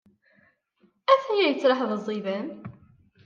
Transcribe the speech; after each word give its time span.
Atay-a 1.13 1.43
yettraḥ 1.49 1.79
d 1.89 1.91
aẓidan. 1.97 2.47